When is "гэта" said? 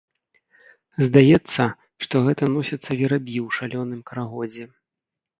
2.27-2.43